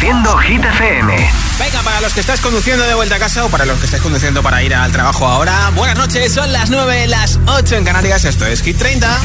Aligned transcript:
Reproduciendo 0.00 0.38
Hit 0.38 0.64
FM. 0.64 1.30
Venga, 1.58 1.82
para 1.82 2.00
los 2.00 2.14
que 2.14 2.20
estáis 2.20 2.40
conduciendo 2.40 2.82
de 2.84 2.94
vuelta 2.94 3.16
a 3.16 3.18
casa 3.18 3.44
o 3.44 3.50
para 3.50 3.66
los 3.66 3.78
que 3.78 3.84
estáis 3.84 4.02
conduciendo 4.02 4.42
para 4.42 4.62
ir 4.62 4.74
al 4.74 4.90
trabajo 4.90 5.26
ahora, 5.26 5.70
buenas 5.74 5.98
noches, 5.98 6.32
son 6.32 6.50
las 6.50 6.70
9, 6.70 7.06
las 7.06 7.38
8 7.46 7.76
en 7.76 7.84
Canarias, 7.84 8.24
esto 8.24 8.46
es 8.46 8.62
Hit 8.62 8.78
30. 8.78 9.20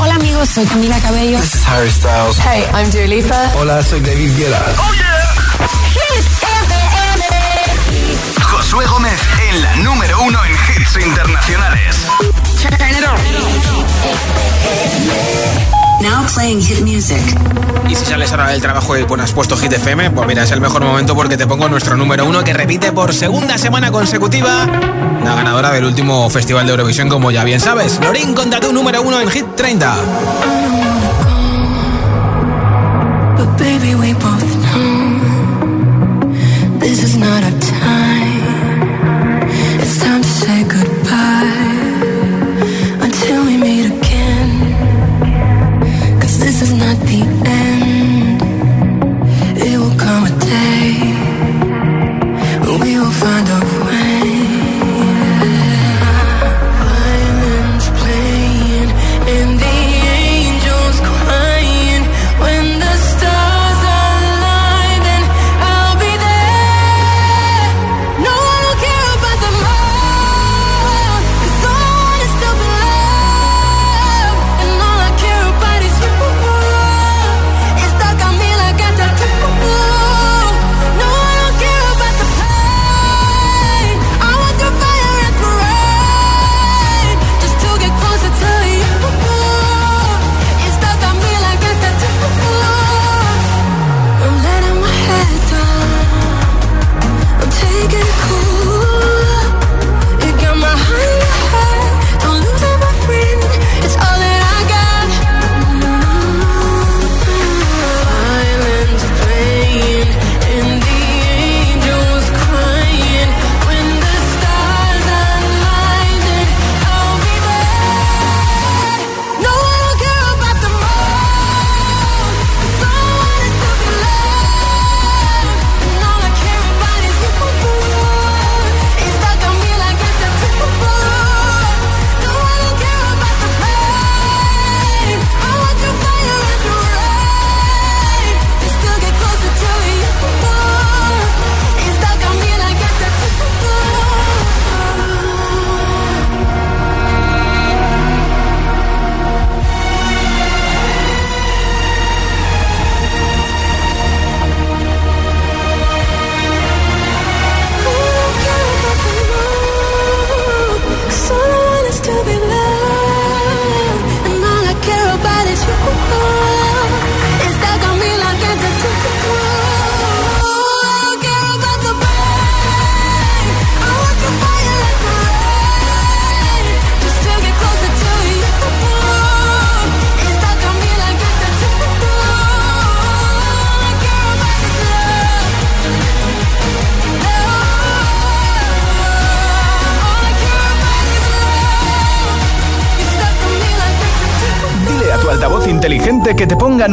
Hola 0.00 0.16
amigos, 0.16 0.48
soy 0.48 0.66
Camila 0.66 0.98
Cabello. 0.98 1.38
This 1.38 1.54
is 1.54 1.68
Harry 1.68 1.90
Styles. 1.92 2.40
Hey, 2.40 2.64
I'm 2.74 2.90
Dua 2.90 3.06
Lipa. 3.06 3.52
Hola, 3.54 3.84
soy 3.84 4.00
David 4.00 4.36
Guetta. 4.36 4.64
¡Oh, 4.78 4.94
yeah! 4.94 5.68
Hit 5.94 6.26
FM. 6.42 7.24
Josué 8.42 8.84
Gómez 8.86 9.20
en 9.48 9.62
la 9.62 9.76
número 9.76 10.22
uno 10.22 10.44
en 10.44 10.52
hits 10.52 10.96
internacionales. 11.06 11.96
Now 16.00 16.26
playing 16.34 16.60
hit 16.60 16.80
music. 16.82 17.20
Y 17.88 17.94
si 17.94 18.04
sales 18.04 18.30
ahora 18.30 18.48
del 18.48 18.60
trabajo 18.60 18.96
y 18.98 19.06
has 19.18 19.32
puesto 19.32 19.56
Hit 19.56 19.72
FM, 19.72 20.10
pues 20.10 20.26
mira, 20.26 20.42
es 20.42 20.50
el 20.50 20.60
mejor 20.60 20.84
momento 20.84 21.14
porque 21.14 21.36
te 21.36 21.46
pongo 21.46 21.68
nuestro 21.68 21.96
número 21.96 22.26
uno 22.26 22.44
que 22.44 22.52
repite 22.52 22.92
por 22.92 23.14
segunda 23.14 23.56
semana 23.56 23.90
consecutiva 23.90 24.66
la 25.24 25.34
ganadora 25.34 25.72
del 25.72 25.84
último 25.84 26.28
Festival 26.28 26.66
de 26.66 26.72
Eurovisión, 26.72 27.08
como 27.08 27.30
ya 27.30 27.44
bien 27.44 27.60
sabes. 27.60 27.98
Lorin, 28.02 28.34
conta 28.34 28.60
tu 28.60 28.72
número 28.72 29.02
uno 29.02 29.20
en 29.20 29.30
Hit 29.30 29.46
30. 29.56 29.96
But 33.36 33.58
baby, 33.58 33.94
we 33.94 34.12
both 34.14 34.44
know 34.74 35.20
this 36.80 37.02
is 37.02 37.16
not 37.16 37.42
our 37.42 37.65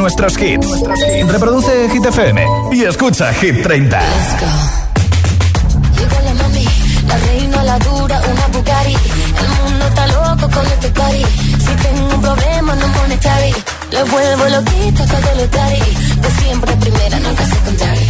nuestros 0.03 0.37
hits. 0.37 0.67
Reproduce 1.29 1.89
Hit 1.89 2.05
FM 2.05 2.45
y 2.73 2.83
escucha 2.83 3.33
Hit 3.35 3.63
30. 3.63 4.01
Llegó 5.97 6.17
la 6.25 6.33
mami, 6.43 6.65
la 7.07 7.17
reina, 7.19 7.63
la 7.63 7.79
dura, 7.79 8.21
una 8.29 8.47
Bugatti. 8.47 8.97
El 9.41 9.47
mundo 9.63 9.87
está 9.87 10.07
loco 10.07 10.49
con 10.53 10.65
este 10.65 10.89
party. 10.89 11.23
Si 11.65 11.73
tengo 11.85 12.15
un 12.15 12.21
problema, 12.21 12.75
no 12.75 12.87
monetary. 12.89 13.53
Le 13.91 14.03
vuelvo 14.03 14.43
loquita 14.49 15.05
todo 15.05 15.35
lo 15.37 15.47
tari. 15.47 15.83
De 16.23 16.29
siempre 16.41 16.75
primera, 16.75 17.19
nunca 17.19 17.45
secondary. 17.45 18.07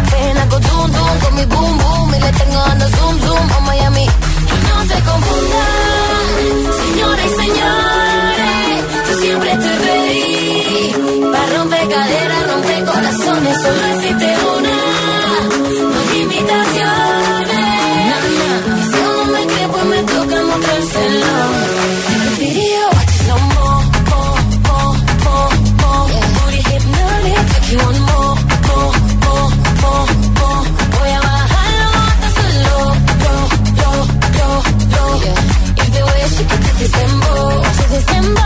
Apenas 0.00 0.46
con 0.46 0.62
zoom, 0.62 0.92
zoom, 0.94 1.18
con 1.18 1.34
mi 1.34 1.44
boom, 1.44 1.78
boom. 1.78 2.14
Y 2.14 2.20
le 2.20 2.32
tengo 2.32 2.58
dando 2.68 2.88
zoom, 2.88 3.20
zoom 3.20 3.52
a 3.52 3.60
Miami. 3.60 4.06
Y 4.54 4.56
no 4.68 4.76
se 4.90 4.98
confundan, 5.10 6.24
señores 6.84 7.26
y 7.26 7.42
señores. 7.42 9.08
Yo 9.08 9.20
siempre 9.20 9.52
estoy 9.52 9.76
ready. 9.84 10.33
Para 11.84 11.96
romper 11.96 12.08
caderas, 12.08 12.42
romper 12.50 12.84
corazones. 12.84 13.56
Solo 13.62 13.84
existe 13.94 14.28
una. 14.56 14.76
No 15.92 15.98
hay 16.10 16.20
imitaciones. 16.22 17.64
Y 18.78 18.82
si 18.90 18.98
uno 19.00 19.24
me 19.32 19.42
cree, 19.46 19.68
pues 19.68 19.84
me 19.84 20.02
toca 20.02 20.36
mostrárselo. 20.42 21.34
Video, 22.38 22.86
no 23.28 23.36
more, 23.54 23.84
more, 24.10 24.40
more, 24.68 24.96
more, 25.24 25.54
more. 25.82 26.08
Booty 26.34 26.60
hypnotic, 26.70 27.44
make 27.52 27.68
you 27.72 27.84
more, 28.08 28.34
more, 28.68 28.92
more, 29.82 30.08
more. 30.40 30.64
Voy 30.98 31.10
a 31.10 31.20
bajarlo 31.20 31.88
hasta 32.00 32.28
solo, 32.36 32.76
lo, 33.24 33.34
lo, 33.80 33.92
lo, 34.38 34.48
lo. 34.94 35.04
Y 35.76 35.90
the 35.90 36.02
way 36.02 36.24
she 36.34 36.42
get 36.44 36.60
to 36.64 36.70
December, 36.78 37.38
to. 37.90 38.43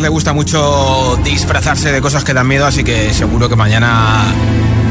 Le 0.00 0.08
gusta 0.08 0.32
mucho 0.32 1.18
disfrazarse 1.22 1.92
de 1.92 2.00
cosas 2.00 2.24
que 2.24 2.32
dan 2.32 2.46
miedo, 2.46 2.66
así 2.66 2.82
que 2.82 3.12
seguro 3.12 3.48
que 3.48 3.56
mañana 3.56 4.24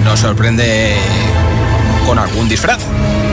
nos 0.04 0.20
sorprende 0.20 0.96
con 2.06 2.20
algún 2.20 2.48
disfraz. 2.48 2.80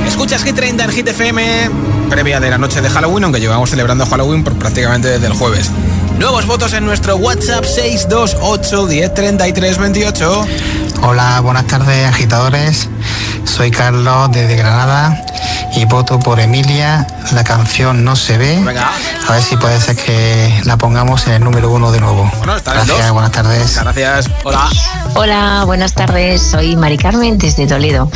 Escuchas 0.07 0.43
Hit 0.43 0.55
30 0.55 0.85
en 0.85 0.91
Hit 0.91 1.09
FM, 1.09 1.71
previa 2.09 2.41
de 2.41 2.51
la 2.51 2.59
noche 2.59 2.81
de 2.81 2.89
Halloween, 2.89 3.25
aunque 3.25 3.41
llevamos 3.41 3.71
celebrando 3.71 4.07
Halloween 4.07 4.43
por 4.43 4.55
prácticamente 4.55 5.09
desde 5.09 5.27
el 5.27 5.35
jueves. 5.35 5.71
Nuevos 6.19 6.47
votos 6.47 6.73
en 6.73 6.87
nuestro 6.87 7.17
WhatsApp 7.17 7.65
628 7.65 8.87
10 8.87 9.79
28. 9.79 10.47
Hola, 11.03 11.41
buenas 11.41 11.67
tardes, 11.67 12.07
agitadores. 12.09 12.89
Soy 13.45 13.71
Carlos 13.71 14.31
desde 14.33 14.57
Granada 14.57 15.26
y 15.77 15.85
voto 15.85 16.19
por 16.19 16.41
Emilia. 16.41 17.07
La 17.33 17.45
canción 17.45 18.03
no 18.05 18.17
se 18.17 18.39
ve. 18.39 18.57
A 19.29 19.33
ver 19.33 19.43
si 19.43 19.57
puede 19.57 19.79
ser 19.81 19.95
que 19.97 20.61
la 20.65 20.77
pongamos 20.77 21.27
en 21.27 21.35
el 21.35 21.45
número 21.45 21.71
uno 21.71 21.93
de 21.93 22.01
nuevo. 22.01 22.31
Gracias, 22.43 23.11
buenas 23.13 23.33
tardes. 23.33 23.79
gracias. 23.79 24.31
Hola. 24.43 24.69
Hola, 25.15 25.63
buenas 25.67 25.93
tardes. 25.93 26.43
Soy 26.43 26.77
Mari 26.77 26.97
Carmen 26.97 27.37
desde 27.37 27.67
Toledo. 27.67 28.11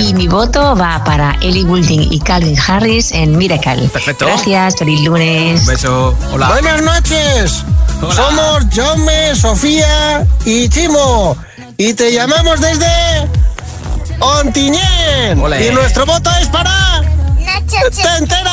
Y 0.00 0.14
mi 0.14 0.26
voto 0.26 0.74
va 0.74 1.04
para 1.04 1.36
Ellie 1.42 1.64
Goulding 1.64 2.12
y 2.12 2.18
Calvin 2.20 2.58
Harris 2.66 3.12
en 3.12 3.36
Miracle. 3.36 3.88
Perfecto. 3.88 4.26
Gracias, 4.26 4.76
feliz 4.76 5.00
lunes. 5.02 5.60
Un 5.60 5.66
beso. 5.66 6.16
Hola. 6.32 6.48
Buenas 6.48 6.82
noches. 6.82 7.64
Somos 8.00 8.64
Jaume, 8.74 9.34
Sofía 9.36 10.26
y 10.44 10.68
Chimo. 10.68 11.36
Y 11.76 11.94
te 11.94 12.12
llamamos 12.12 12.60
desde 12.60 13.28
Ontiñén. 14.18 15.38
Y 15.38 15.74
nuestro 15.74 16.06
voto 16.06 16.30
es 16.40 16.48
para... 16.48 17.01
¡Entera! 18.18 18.52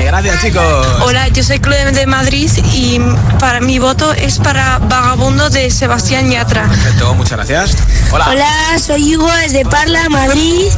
Gracias, 0.04 0.42
chicos. 0.42 0.86
Hola, 1.02 1.28
yo 1.28 1.42
soy 1.42 1.58
Chloe 1.58 1.92
de 1.92 2.06
Madrid 2.06 2.50
y 2.72 3.00
para 3.38 3.60
mi 3.60 3.78
voto 3.78 4.12
es 4.12 4.38
para 4.38 4.78
Vagabundo 4.78 5.48
de 5.50 5.70
Sebastián 5.70 6.30
Yatra. 6.30 6.68
Perfecto, 6.68 7.14
muchas 7.14 7.36
gracias. 7.38 7.76
Hola. 8.12 8.26
Hola, 8.28 8.78
soy 8.78 9.16
Hugo 9.16 9.30
desde 9.42 9.64
Parla, 9.64 10.08
Madrid 10.08 10.68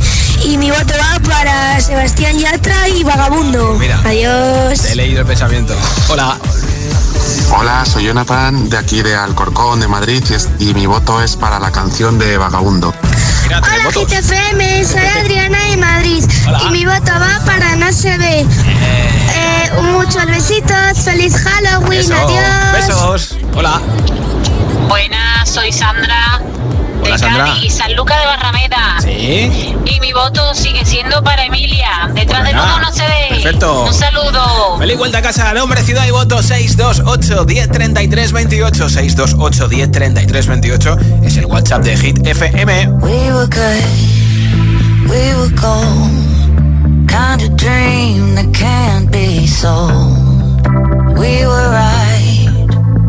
y 0.44 0.58
mi 0.58 0.70
voto 0.70 0.94
va 0.98 1.18
para 1.20 1.80
Sebastián 1.80 2.38
Yatra 2.38 2.88
y 2.88 3.04
Vagabundo. 3.04 3.74
Mira. 3.78 4.00
Adiós. 4.04 4.84
he 4.86 4.94
leído 4.94 5.20
el 5.20 5.26
pensamiento. 5.26 5.74
Hola. 6.08 6.36
Hola, 7.56 7.84
soy 7.84 8.04
Jonathan 8.04 8.68
de 8.68 8.78
aquí 8.78 9.02
de 9.02 9.14
Alcorcón, 9.14 9.80
de 9.80 9.88
Madrid, 9.88 10.22
y, 10.58 10.74
mi 10.74 10.86
voto 10.86 11.22
es 11.22 11.36
para 11.36 11.58
la 11.60 11.70
canción 11.70 12.18
de 12.18 12.38
Vagabundo. 12.38 12.94
Hola, 13.46 13.90
GTFM, 13.90 14.84
soy 14.84 15.00
Adriana 15.20 15.58
de 15.66 15.76
Madrid 15.76 16.24
y 16.66 16.70
mi 16.70 16.84
voto 16.86 17.12
va 17.12 17.44
para 17.44 17.76
No 17.76 17.92
se 17.92 18.16
ve. 18.16 18.40
Eh. 18.40 18.46
eh 19.34 19.70
muchos 19.92 20.24
besitos, 20.26 20.98
feliz 21.04 21.36
Halloween, 21.36 22.12
adiós. 22.12 22.72
Besos. 22.72 23.36
Hola. 23.54 23.80
Buenas, 24.88 25.48
soy 25.48 25.72
Sandra 25.72 26.40
Hola, 27.02 27.12
de 27.12 27.18
Sandra. 27.18 27.44
Cádiz, 27.46 27.74
San 27.74 27.94
Luca 27.96 28.18
de 28.18 28.26
Barrameda. 28.26 28.96
Sí. 29.00 29.74
Y 29.84 30.00
mi 30.00 30.12
voto 30.12 30.54
sigue 30.54 30.84
siendo 30.84 31.22
para 31.22 31.44
Emilia. 31.44 32.10
Detrás 32.14 32.44
del 32.44 32.54
uno 32.54 32.80
no 32.80 32.92
se 32.92 33.02
ve. 33.02 33.26
Perfecto. 33.30 33.84
Un 33.84 33.94
saludo. 33.94 34.78
Feliz 34.78 34.96
vuelta 34.98 35.18
a 35.18 35.22
casa. 35.22 35.52
Nombre, 35.52 35.82
ciudad 35.82 36.06
y 36.06 36.10
voto 36.10 36.42
628 36.42 37.44
1033 37.44 38.32
28. 38.32 38.88
628 38.88 39.68
1033 39.68 40.46
28 40.46 40.96
es 41.24 41.36
el 41.36 41.46
WhatsApp 41.46 41.82
de 41.82 41.96
Hit 41.96 42.26
FM. 42.26 42.88
We 43.00 43.32
were 43.32 43.46
good, 43.46 43.84
we 45.10 45.34
were 45.34 45.50
gold. 45.60 47.08
Kind 47.08 47.42
of 47.42 47.56
dream 47.56 48.34
that 48.36 48.52
can't 48.54 49.10
be 49.10 49.46
sold. 49.46 50.16
We 51.18 51.44
were 51.46 51.68
right 51.70 52.48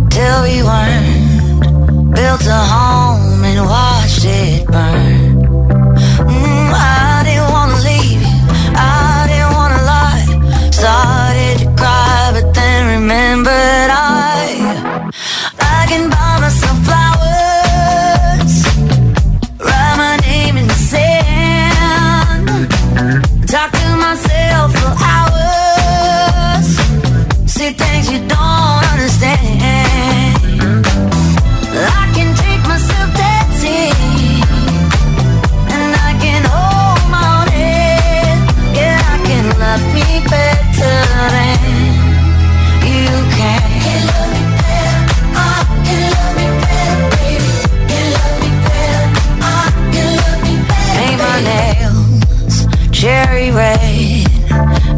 till 0.10 0.42
we 0.44 0.62
weren't. 0.64 2.14
Built 2.14 2.46
a 2.48 2.60
home. 2.60 3.23
and 3.58 3.66
watch 3.68 4.26
it 4.26 4.66
burn. 4.66 5.42
Mm, 6.28 6.74
I 6.74 7.24
didn't 7.26 7.50
wanna 7.52 7.78
leave 7.88 8.24
I 8.76 9.28
didn't 9.30 9.54
wanna 9.58 9.82
lie. 9.92 10.72
Started 10.72 11.60
to 11.62 11.68
cry, 11.80 12.32
but 12.34 12.54
then 12.54 13.02
remembered 13.02 13.90
I. 13.92 14.12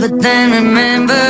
but 0.00 0.18
then 0.18 0.64
remember. 0.64 1.29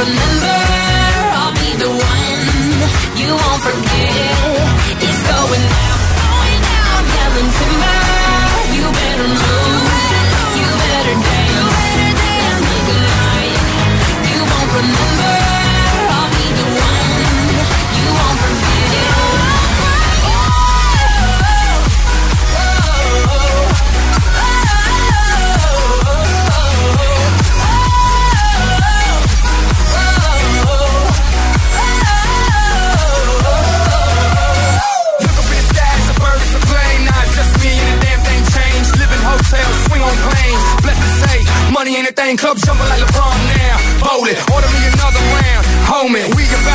remember, 0.00 0.58
I'll 1.36 1.52
be 1.52 1.70
the 1.76 1.90
one 1.90 2.32
you 3.20 3.30
won't 3.36 3.60
forget. 3.60 4.32
It's 5.04 5.22
going 5.28 5.66
down, 5.76 5.98
going 6.24 6.62
down, 6.72 7.00
yelling 7.16 7.50
timber. 7.58 7.98
You 8.76 8.84
better 8.96 9.28
move. 9.28 9.69
thing 42.20 42.36
club 42.36 42.56
jumping 42.58 42.84
like 42.92 43.00
LeBron 43.00 43.38
now. 43.56 43.76
Bowling, 44.04 44.36
order 44.52 44.68
me 44.76 44.80
another 44.92 45.22
round. 45.40 45.64
Homie, 45.88 46.28
we 46.36 46.44
about 46.52 46.69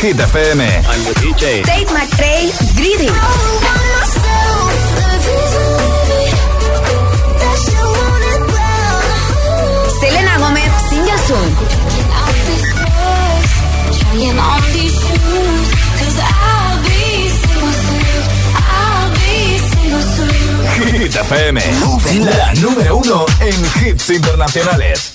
Hit 0.00 0.16
FM. 0.16 0.60
I'm 0.60 1.02
DJ. 1.18 1.64
Dave 1.64 1.88
McRae, 1.88 2.52
Greedy. 2.76 3.10
Selena 10.00 10.38
Gómez, 10.38 10.70
Single 10.88 11.18
Soon. 11.26 11.56
Hit 20.92 21.16
FM, 21.16 21.60
la 22.36 22.54
número 22.54 22.96
uno 22.98 23.26
en 23.40 23.84
hits 23.84 24.10
internacionales. 24.10 25.07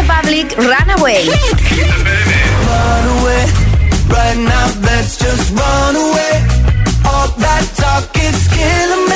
Republic, 0.00 0.56
Runaway. 0.56 1.26
Run 1.28 3.04
away, 3.20 3.44
right 4.08 4.38
now, 4.38 4.72
let's 4.80 5.18
just 5.18 5.52
run 5.52 5.94
away. 5.94 6.34
All 7.04 7.28
that 7.36 7.64
talk 7.76 8.08
is 8.16 8.48
killing 8.48 9.04
me. 9.04 9.09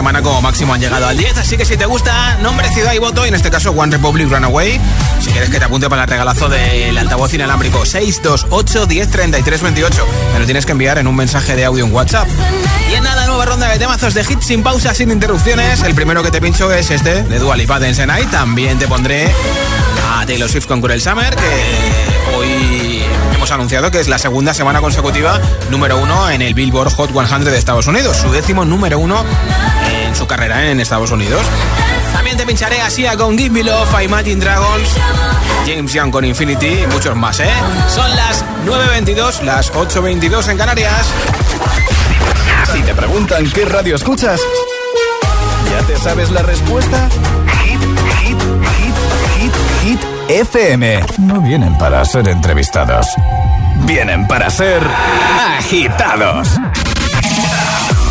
semana 0.00 0.22
como 0.22 0.40
máximo 0.40 0.72
han 0.72 0.80
llegado 0.80 1.06
al 1.06 1.14
10. 1.18 1.36
Así 1.36 1.58
que 1.58 1.66
si 1.66 1.76
te 1.76 1.84
gusta, 1.84 2.38
nombre, 2.40 2.66
ciudad 2.70 2.94
y 2.94 2.98
voto, 2.98 3.26
y 3.26 3.28
en 3.28 3.34
este 3.34 3.50
caso 3.50 3.70
One 3.72 3.92
Republic 3.92 4.30
Runaway, 4.30 4.80
si 5.20 5.30
quieres 5.30 5.50
que 5.50 5.58
te 5.58 5.66
apunte 5.66 5.90
para 5.90 6.04
el 6.04 6.08
regalazo 6.08 6.48
del 6.48 6.96
altavoz 6.96 7.34
inalámbrico 7.34 7.84
628 7.84 8.86
1033 8.86 9.60
28, 9.60 10.06
me 10.32 10.38
lo 10.38 10.46
tienes 10.46 10.64
que 10.64 10.72
enviar 10.72 10.96
en 10.96 11.06
un 11.06 11.14
mensaje 11.14 11.54
de 11.54 11.66
audio 11.66 11.84
en 11.84 11.92
WhatsApp. 11.92 12.26
Y 12.90 12.94
en 12.94 13.04
nada, 13.04 13.26
nueva 13.26 13.44
ronda 13.44 13.68
de 13.68 13.78
temazos 13.78 14.14
de 14.14 14.22
hits 14.22 14.46
sin 14.46 14.62
pausa, 14.62 14.94
sin 14.94 15.10
interrupciones. 15.10 15.82
El 15.82 15.94
primero 15.94 16.22
que 16.22 16.30
te 16.30 16.40
pincho 16.40 16.72
es 16.72 16.90
este, 16.90 17.22
de 17.22 17.38
Dua 17.38 17.54
Lipa 17.58 17.78
Dance 17.78 18.06
Night. 18.06 18.30
También 18.30 18.78
te 18.78 18.88
pondré 18.88 19.30
a 20.14 20.24
Taylor 20.24 20.48
Swift 20.48 20.66
con 20.66 20.80
Cruel 20.80 21.02
Summer, 21.02 21.36
que 21.36 22.36
hoy 22.38 23.02
hemos 23.34 23.50
anunciado 23.50 23.90
que 23.90 24.00
es 24.00 24.08
la 24.08 24.18
segunda 24.18 24.54
semana 24.54 24.80
consecutiva 24.80 25.38
número 25.70 25.98
uno 25.98 26.30
en 26.30 26.40
el 26.40 26.54
Billboard 26.54 26.90
Hot 26.94 27.10
100 27.12 27.44
de 27.44 27.58
Estados 27.58 27.86
Unidos, 27.86 28.16
su 28.16 28.32
décimo 28.32 28.64
número 28.64 28.98
uno 28.98 29.24
en 30.10 30.16
su 30.16 30.26
carrera 30.26 30.64
¿eh? 30.64 30.72
en 30.72 30.80
Estados 30.80 31.10
Unidos. 31.12 31.40
También 32.12 32.36
te 32.36 32.44
pincharé 32.44 32.80
así 32.80 33.04
con 33.16 33.38
Give 33.38 33.50
Me 33.50 33.62
Love, 33.62 34.02
Imagine 34.02 34.44
Dragons, 34.44 34.88
James 35.66 35.92
Young 35.92 36.10
con 36.10 36.24
Infinity 36.24 36.80
y 36.82 36.86
muchos 36.88 37.14
más, 37.16 37.38
¿eh? 37.38 37.50
Son 37.88 38.10
las 38.16 38.44
9.22, 38.66 39.42
las 39.42 39.72
8.22 39.72 40.48
en 40.48 40.58
Canarias. 40.58 41.06
Si 42.72 42.82
te 42.82 42.94
preguntan 42.94 43.48
qué 43.50 43.64
radio 43.64 43.94
escuchas, 43.94 44.40
¿ya 45.70 45.86
te 45.86 45.96
sabes 45.96 46.30
la 46.30 46.42
respuesta? 46.42 47.08
Hit, 47.62 47.80
hit, 48.20 48.38
hit, 48.76 48.94
hit, 49.38 49.52
hit, 49.82 50.00
FM. 50.28 51.04
No 51.18 51.40
vienen 51.40 51.78
para 51.78 52.04
ser 52.04 52.28
entrevistados, 52.28 53.06
vienen 53.86 54.26
para 54.26 54.50
ser 54.50 54.82
agitados. 55.56 56.48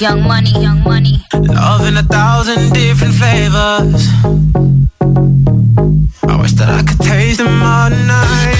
Young 0.00 0.22
money, 0.22 0.50
young 0.52 0.82
money. 0.82 1.18
Love 1.34 1.86
in 1.86 1.98
a 1.98 2.02
thousand 2.02 2.72
different 2.72 3.12
flavors. 3.12 4.08
I 6.24 6.40
wish 6.40 6.52
that 6.52 6.70
I 6.70 6.82
could 6.82 7.00
taste 7.00 7.36
them 7.36 7.62
all 7.62 7.90
night. 7.90 8.56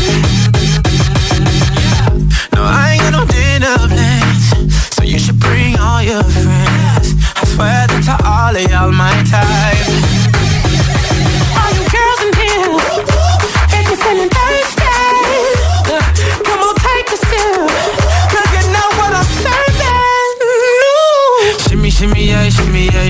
No, 2.54 2.60
I 2.62 2.92
ain't 2.92 3.00
got 3.00 3.12
no 3.12 3.24
dinner 3.24 3.74
plans, 3.88 4.94
so 4.94 5.02
you 5.02 5.18
should 5.18 5.40
bring 5.40 5.78
all 5.78 6.02
your 6.02 6.22
friends. 6.22 7.14
I 7.34 7.44
swear 7.46 7.86
that 7.86 8.02
to 8.04 8.14
all 8.28 8.54
of 8.54 8.70
y'all 8.70 8.92
my 8.92 9.10
type. 9.24 10.09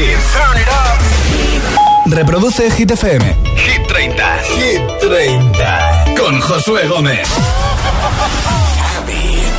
hits. 0.00 0.36
Reproduce 2.06 2.64
Hit 2.76 2.90
FM. 2.90 3.22
Hit 3.56 3.82
30. 3.86 4.22
Hit 4.56 4.82
30. 5.00 6.14
Con 6.16 6.40
Josué 6.40 6.86
Gómez. 6.88 7.28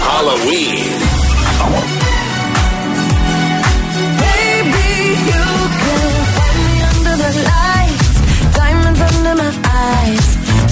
Halloween. 0.08 1.00
Baby, 4.24 4.92
you 5.32 5.48
can 5.82 6.12
find 6.36 6.58
me 6.68 6.76
under 6.92 7.16
the 7.24 7.32
lights, 7.52 8.16
diamonds 8.58 9.02
under 9.10 9.36
my 9.44 9.52
eyes. 9.88 10.26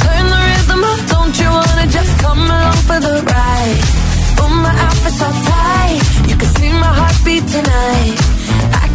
Turn 0.04 0.26
the 0.34 0.40
rhythm 0.50 0.82
up, 0.92 1.02
don't 1.14 1.36
you 1.42 1.50
wanna 1.58 1.88
just 1.88 2.14
come 2.20 2.42
along 2.58 2.80
for 2.90 3.00
the 3.08 3.16
ride? 3.34 3.82
Oh, 4.42 4.50
my 4.66 4.74
outfit's 4.86 5.22
all 5.26 5.36
tight, 5.52 6.02
you 6.30 6.36
can 6.42 6.50
see 6.58 6.72
my 6.84 6.92
heartbeat 7.00 7.46
tonight. 7.48 8.30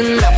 listen 0.00 0.24
up. 0.24 0.37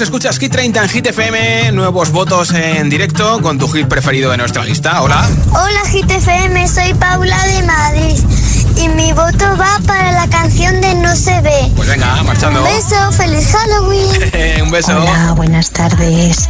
Escuchas 0.00 0.38
Hit 0.38 0.50
30 0.50 0.82
en 0.82 0.88
Hit 0.88 1.06
FM, 1.06 1.72
nuevos 1.72 2.10
votos 2.10 2.52
en 2.52 2.90
directo 2.90 3.40
con 3.40 3.58
tu 3.58 3.68
hit 3.68 3.86
preferido 3.86 4.30
de 4.30 4.36
nuestra 4.36 4.64
lista. 4.64 5.00
Hola. 5.02 5.24
Hola 5.50 5.82
GTFM, 5.92 6.66
soy 6.66 6.94
Paula 6.94 7.40
de 7.46 7.62
Madrid 7.62 8.18
y 8.76 8.88
mi 8.88 9.12
voto 9.12 9.56
va 9.56 9.78
para 9.86 10.10
la 10.12 10.26
canción 10.28 10.80
de 10.80 10.94
No 10.96 11.14
se 11.14 11.40
ve. 11.42 11.70
Pues 11.76 11.88
venga, 11.88 12.22
marchando. 12.24 12.60
Un 12.60 12.66
beso, 12.66 13.12
feliz 13.12 13.46
Halloween. 13.52 14.62
Un 14.64 14.70
beso. 14.72 14.96
Hola, 15.00 15.32
buenas 15.36 15.70
tardes. 15.70 16.48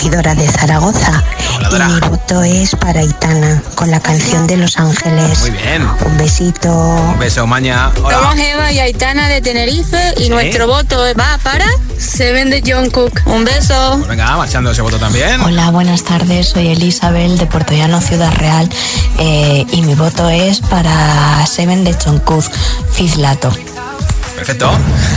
Soy 0.00 0.08
Dora 0.08 0.34
de 0.34 0.48
Zaragoza 0.48 1.22
y 1.70 1.74
mi 1.74 2.00
voto 2.08 2.42
es 2.42 2.74
para 2.76 3.02
Itana 3.02 3.62
con 3.74 3.90
la 3.90 4.00
canción 4.00 4.46
de 4.46 4.56
Los 4.56 4.78
Ángeles. 4.78 5.40
Muy 5.40 5.50
bien. 5.50 5.86
Un 6.06 6.16
besito. 6.16 6.70
Un 6.70 7.18
beso, 7.18 7.46
Maña. 7.46 7.92
Somos 7.94 8.14
Hola. 8.14 8.48
Eva 8.48 8.72
y 8.72 8.78
Aitana 8.78 9.28
de 9.28 9.42
Tenerife 9.42 10.14
y 10.16 10.30
nuestro 10.30 10.66
voto 10.68 10.98
va 11.18 11.38
para 11.42 11.66
Seven 11.98 12.48
de 12.48 12.62
John 12.66 12.88
Cook. 12.88 13.20
Un 13.26 13.44
beso. 13.44 13.96
Pues 13.98 14.08
venga, 14.08 14.36
marchando 14.38 14.70
ese 14.70 14.80
voto 14.80 14.98
también. 14.98 15.38
Hola, 15.42 15.70
buenas 15.70 16.02
tardes. 16.02 16.48
Soy 16.48 16.68
Elisabel 16.68 17.36
de 17.36 17.44
Puerto 17.44 17.74
Llano, 17.74 18.00
Ciudad 18.00 18.32
Real 18.36 18.70
eh, 19.18 19.66
y 19.70 19.82
mi 19.82 19.94
voto 19.94 20.30
es 20.30 20.60
para 20.60 21.44
Seven 21.44 21.84
de 21.84 21.96
Choncuz, 21.98 22.50
Fizlato. 22.92 23.52
Perfecto. 24.40 24.70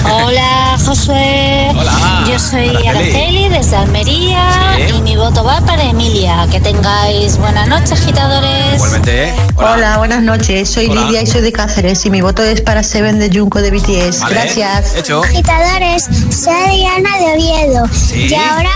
Hola, 0.03 0.77
Josué. 0.85 1.69
Hola. 1.71 2.25
Yo 2.29 2.37
soy 2.37 2.67
Araceli. 2.67 2.87
Araceli 2.89 3.47
desde 3.47 3.75
Almería 3.77 4.75
Sí. 4.75 4.95
y 4.97 5.01
mi 5.01 5.15
voto 5.15 5.45
va 5.45 5.61
para 5.61 5.81
Emilia. 5.81 6.45
Que 6.51 6.59
tengáis 6.59 7.37
buenas 7.37 7.69
noches, 7.69 7.93
agitadores. 7.93 8.75
Igualmente. 8.75 9.29
¿eh? 9.29 9.33
Hola. 9.55 9.97
buenas 9.97 10.21
noches. 10.23 10.69
Soy 10.69 10.87
Hola. 10.87 11.05
Lidia 11.05 11.21
y 11.21 11.27
soy 11.27 11.39
de 11.39 11.53
Cáceres 11.53 12.05
y 12.05 12.09
mi 12.09 12.19
voto 12.19 12.43
es 12.43 12.59
para 12.59 12.83
Seven 12.83 13.17
de 13.17 13.29
Junco 13.33 13.61
de 13.61 13.71
BTS. 13.71 14.19
Vale, 14.19 14.35
Gracias. 14.35 14.95
Hecho. 14.97 15.23
Agitadores, 15.23 16.03
soy 16.29 16.85
Adriana 16.85 17.17
de 17.19 17.33
Oviedo 17.33 17.87
Sí. 17.93 18.27
y 18.29 18.33
ahora 18.35 18.71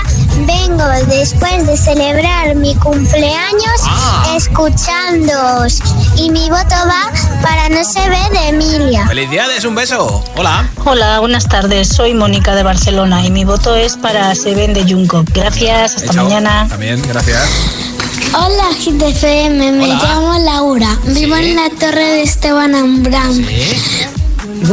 vengo 0.46 0.84
después 1.08 1.66
de 1.66 1.78
celebrar 1.78 2.56
mi 2.56 2.76
cumpleaños 2.76 3.82
Ah. 3.86 4.34
escuchándoos 4.36 5.80
y 6.16 6.30
mi 6.30 6.50
voto 6.50 6.76
va 6.88 7.12
para 7.42 7.70
No 7.70 7.84
se 7.84 8.00
ve 8.10 8.18
de 8.32 8.48
Emilia. 8.50 9.08
Felicidades, 9.08 9.66
un 9.66 9.76
beso. 9.76 10.24
Hola. 10.38 10.70
Hola, 10.86 11.20
buenas 11.20 11.48
tardes. 11.48 11.90
Soy 11.90 12.14
Mónica 12.14 12.56
de 12.56 12.64
Barcelona 12.64 13.26
y 13.26 13.32
mi 13.32 13.44
voto 13.44 13.76
es 13.76 13.98
para 13.98 14.34
Seven 14.36 14.74
de 14.74 14.84
Junco. 14.92 15.24
Gracias, 15.34 15.96
hasta 15.98 16.14
mañana. 16.14 16.66
También, 16.70 17.02
gracias. 17.08 17.48
Hola 18.34 18.66
GTFM, 18.80 19.72
me 19.74 19.86
Hola. 19.86 20.00
llamo 20.04 20.40
Laura, 20.40 20.98
vivo 21.06 21.36
Sí. 21.36 21.44
en 21.50 21.56
la 21.56 21.70
torre 21.80 22.04
de 22.04 22.22
Esteban 22.24 22.76
Ambrán 22.76 23.34
Sí. 23.34 23.46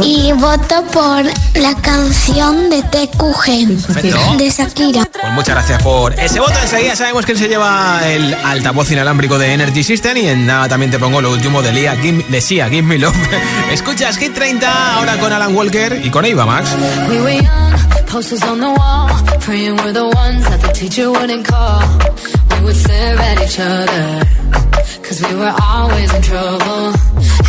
Y 0.03 0.31
voto 0.33 0.83
por 0.91 1.23
la 1.61 1.75
canción 1.81 2.69
de 2.69 2.81
TQG 2.83 3.85
Perfecto. 3.87 4.17
de 4.37 4.49
Shakira. 4.49 5.05
Pues 5.11 5.33
muchas 5.33 5.55
gracias 5.55 5.83
por 5.83 6.13
ese 6.19 6.39
voto. 6.39 6.53
Enseguida 6.61 6.95
sabemos 6.95 7.25
quién 7.25 7.37
se 7.37 7.47
lleva 7.47 7.99
el 8.05 8.33
altavoz 8.33 8.91
inalámbrico 8.91 9.37
de 9.37 9.53
Energy 9.53 9.83
System. 9.83 10.17
Y 10.17 10.27
en 10.27 10.45
nada 10.45 10.67
también 10.67 10.91
te 10.91 10.99
pongo 10.99 11.21
lo 11.21 11.31
último 11.31 11.61
de, 11.61 11.71
Lia, 11.71 11.95
Give- 11.97 12.25
de 12.27 12.41
Sia, 12.41 12.69
Give 12.69 12.81
Me 12.83 12.97
Love. 12.97 13.15
Escuchas 13.71 14.17
Hit 14.17 14.33
30 14.33 14.95
ahora 14.95 15.17
con 15.19 15.31
Alan 15.33 15.55
Walker 15.55 16.01
y 16.03 16.09
con 16.09 16.25
Eva 16.25 16.45
Max. 16.45 16.69
We 17.09 17.19
were 17.21 17.35
young, 17.35 18.05
posters 18.11 18.43
on 18.43 18.59
the 18.59 18.67
wall, 18.67 19.09
praying 19.45 19.75
we're 19.77 19.93
the 19.93 20.05
ones 20.15 20.43
that 20.49 20.61
the 20.61 20.71
teacher 20.73 21.09
wouldn't 21.11 21.47
call. 21.47 21.81
We 22.57 22.61
would 22.65 22.75
stare 22.75 23.17
at 23.19 23.41
each 23.43 23.59
other, 23.59 24.25
cause 25.07 25.21
we 25.21 25.35
were 25.35 25.53
always 25.61 26.11
in 26.13 26.21
trouble. 26.21 26.93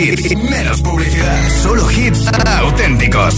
menos 0.00 0.80
publicidad, 0.80 1.50
solo 1.62 1.86
hits 1.90 2.26
auténticos. 2.62 3.34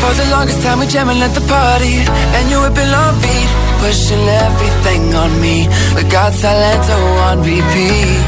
For 0.00 0.14
the 0.16 0.26
longest 0.30 0.62
time 0.62 0.80
we 0.80 0.86
jamming 0.88 1.22
at 1.22 1.32
the 1.32 1.40
party, 1.42 2.02
and 2.34 2.50
you 2.50 2.58
have 2.58 2.74
been 2.74 2.92
on 2.92 3.14
beat, 3.20 3.48
pushing 3.78 4.26
everything 4.26 5.14
on 5.14 5.40
me. 5.40 5.68
We 5.94 6.02
got 6.10 6.32
Salento 6.32 6.90
oh, 6.90 7.30
on 7.30 7.38
repeat. 7.38 8.18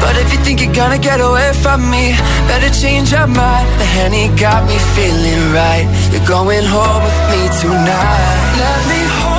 But 0.00 0.16
if 0.16 0.32
you 0.32 0.40
think 0.40 0.60
you're 0.60 0.74
gonna 0.74 0.98
get 0.98 1.20
away 1.20 1.52
from 1.62 1.88
me, 1.88 2.16
better 2.48 2.68
change 2.74 3.12
your 3.12 3.28
mind. 3.28 3.66
The 3.78 3.86
Henny 3.96 4.26
got 4.34 4.66
me 4.66 4.76
feeling 4.96 5.52
right. 5.54 5.86
You're 6.10 6.26
going 6.26 6.64
home 6.64 7.02
with 7.06 7.20
me 7.30 7.42
tonight. 7.62 8.58
Let 8.58 8.80
me 8.90 9.00
hold 9.22 9.33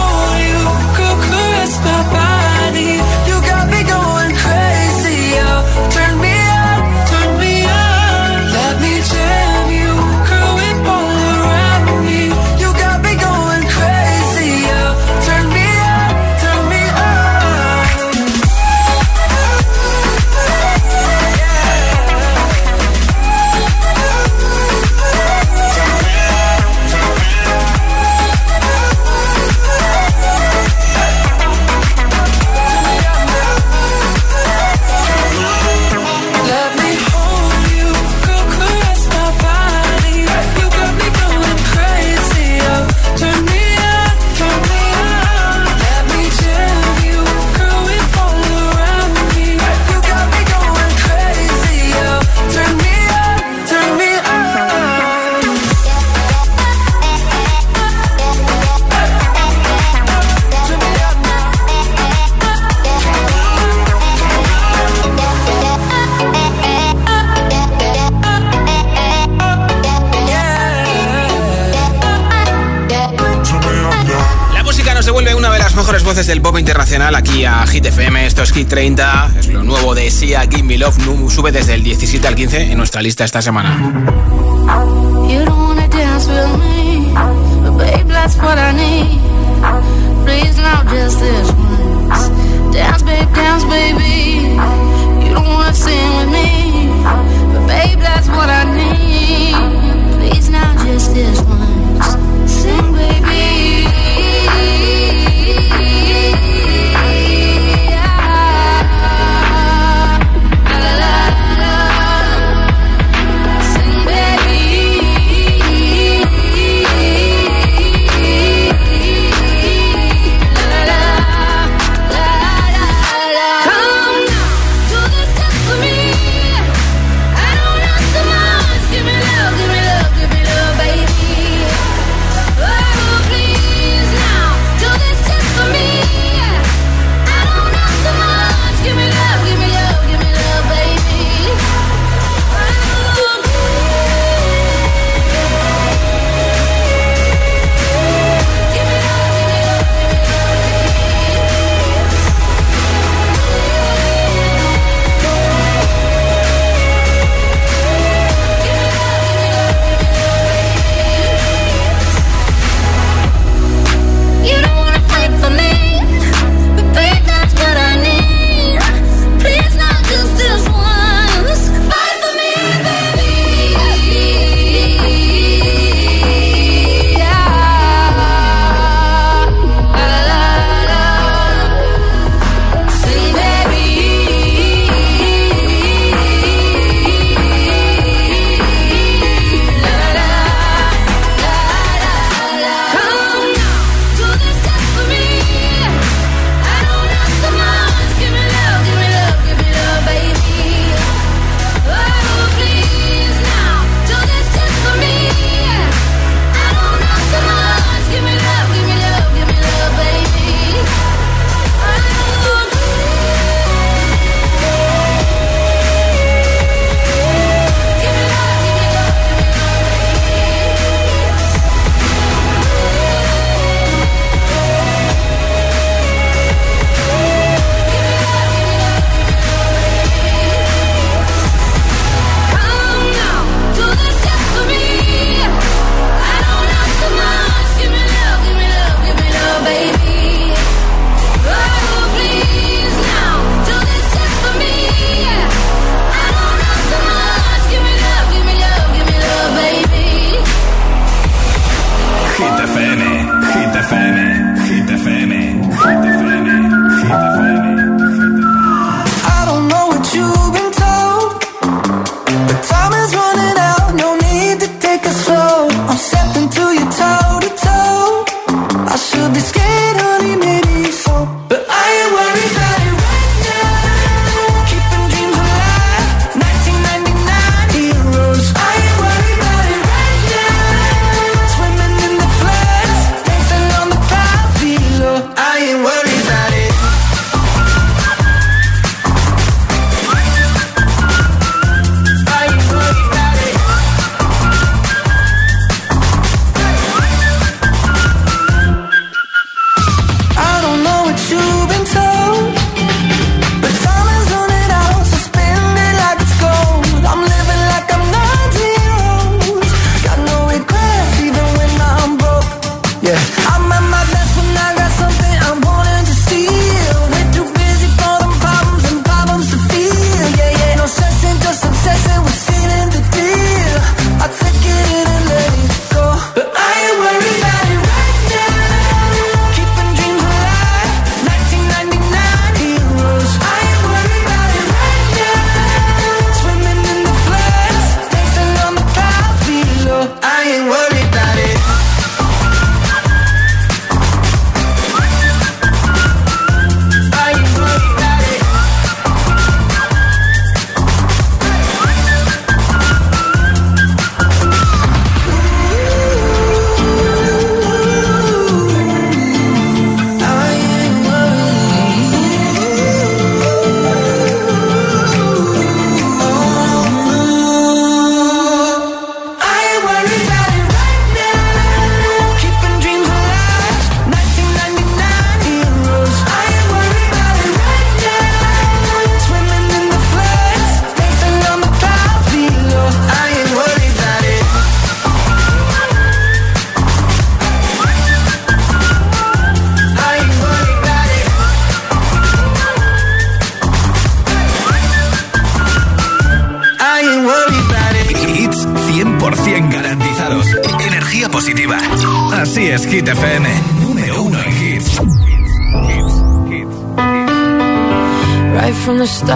voces 76.15 76.27
del 76.27 76.41
pop 76.41 76.57
internacional 76.57 77.13
aquí 77.13 77.43
a 77.43 77.67
Hit 77.67 77.87
FM. 77.87 78.25
Esto 78.25 78.41
es 78.41 78.53
Hit 78.53 78.69
30. 78.69 79.31
Es 79.37 79.47
lo 79.49 79.63
nuevo 79.63 79.93
de 79.93 80.09
Sia 80.09 80.43
Give 80.43 80.63
Me 80.63 80.77
Love. 80.77 80.97
Numu 80.99 81.29
sube 81.29 81.51
desde 81.51 81.73
el 81.73 81.83
17 81.83 82.25
al 82.25 82.35
15 82.35 82.71
en 82.71 82.77
nuestra 82.77 83.01
lista 83.01 83.25
esta 83.25 83.41
semana. 83.41 83.75
Please 100.19 100.49
now 100.49 100.73
just 100.85 101.13
this 101.13 101.41
one 101.41 101.74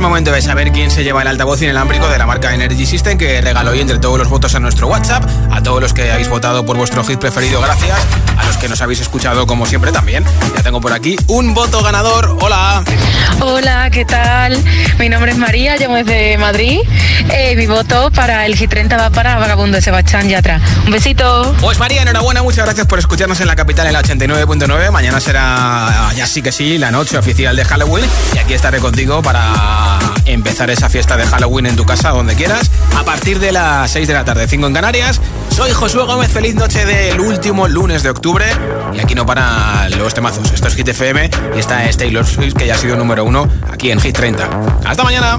el 0.00 0.08
momento 0.08 0.32
de 0.32 0.40
saber 0.40 0.72
quién 0.72 0.90
se 0.90 1.04
lleva 1.04 1.20
el 1.20 1.28
altavoz 1.28 1.60
inalámbrico 1.60 2.08
de 2.08 2.16
la 2.16 2.24
marca 2.24 2.54
Energy 2.54 2.86
System 2.86 3.18
que 3.18 3.42
regaló 3.42 3.72
hoy 3.72 3.80
entre 3.80 3.98
todos 3.98 4.18
los 4.18 4.30
votos 4.30 4.54
a 4.54 4.58
nuestro 4.58 4.86
WhatsApp, 4.86 5.28
a 5.50 5.62
todos 5.62 5.82
los 5.82 5.92
que 5.92 6.10
habéis 6.10 6.30
votado 6.30 6.64
por 6.64 6.78
vuestro 6.78 7.04
hit 7.04 7.18
preferido, 7.18 7.60
gracias, 7.60 7.98
a 8.38 8.46
los 8.46 8.56
que 8.56 8.66
nos 8.70 8.80
habéis 8.80 9.02
escuchado 9.02 9.46
como 9.46 9.66
siempre 9.66 9.92
también. 9.92 10.24
Ya 10.56 10.62
tengo 10.62 10.80
por 10.80 10.94
aquí 10.94 11.16
un 11.26 11.52
voto 11.52 11.82
ganador. 11.82 12.38
Hola. 12.40 12.82
Hola, 13.40 13.90
¿qué 13.90 14.06
tal? 14.06 14.56
Mi 14.98 15.10
nombre 15.10 15.32
es 15.32 15.38
María, 15.38 15.76
llamo 15.76 15.96
desde 15.96 16.38
Madrid. 16.38 16.80
Eh, 17.30 17.54
mi 17.56 17.66
voto 17.66 18.10
para 18.10 18.46
el 18.46 18.56
G30 18.56 18.98
va 18.98 19.10
para 19.10 19.36
Vagabundo 19.36 19.76
de 19.76 19.82
Sebastián 19.82 20.30
Yatra. 20.30 20.62
Un 20.86 20.92
besito. 20.92 21.54
Pues 21.60 21.78
María, 21.78 22.02
enhorabuena, 22.02 22.42
muchas 22.42 22.64
gracias 22.64 22.86
por 22.86 22.98
escucharnos 22.98 23.40
en 23.40 23.48
la 23.48 23.56
capital 23.56 23.86
en 23.86 23.92
la 23.92 24.02
89.9. 24.02 24.90
Mañana 24.90 25.20
será, 25.20 26.10
ya 26.16 26.26
sí 26.26 26.40
que 26.40 26.52
sí, 26.52 26.78
la 26.78 26.90
noche 26.90 27.18
oficial 27.18 27.54
de 27.54 27.66
Halloween. 27.66 28.06
Y 28.34 28.38
aquí 28.38 28.54
estaré 28.54 28.78
contigo 28.78 29.22
para 29.22 29.89
empezar 30.32 30.70
esa 30.70 30.88
fiesta 30.88 31.16
de 31.16 31.26
Halloween 31.26 31.66
en 31.66 31.76
tu 31.76 31.84
casa, 31.84 32.10
donde 32.10 32.34
quieras, 32.34 32.70
a 32.96 33.04
partir 33.04 33.38
de 33.40 33.52
las 33.52 33.90
6 33.90 34.06
de 34.08 34.14
la 34.14 34.24
tarde, 34.24 34.46
5 34.48 34.66
en 34.66 34.74
Canarias. 34.74 35.20
Soy 35.50 35.72
Josué 35.72 36.04
Gómez, 36.04 36.30
feliz 36.30 36.54
noche 36.54 36.84
del 36.84 37.20
último 37.20 37.68
lunes 37.68 38.02
de 38.02 38.10
octubre. 38.10 38.46
Y 38.94 39.00
aquí 39.00 39.14
no 39.14 39.26
paran 39.26 39.90
los 39.98 40.14
temazos. 40.14 40.50
Esto 40.52 40.68
es 40.68 40.74
Hit 40.74 40.88
FM 40.88 41.30
y 41.56 41.58
esta 41.58 41.84
es 41.86 41.96
Taylor 41.96 42.26
Swift, 42.26 42.54
que 42.54 42.66
ya 42.66 42.74
ha 42.74 42.78
sido 42.78 42.96
número 42.96 43.24
uno 43.24 43.48
aquí 43.70 43.90
en 43.90 44.00
Hit 44.00 44.16
30. 44.16 44.48
¡Hasta 44.84 45.02
mañana! 45.02 45.38